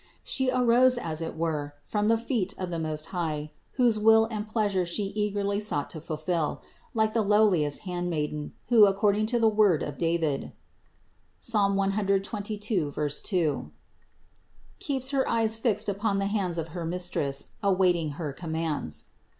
[0.23, 4.49] She arose as it were from the feet of the Most High, whose will and
[4.49, 6.63] pleasure She eagerly sought to fulfill,
[6.95, 10.53] like the lowliest handmaid, who according to the word of David
[11.39, 11.53] (Ps.
[11.53, 13.71] 122, 2)
[14.79, 19.11] keeps her eyes fixed upon the hands of her Mistress, awaiting her commands.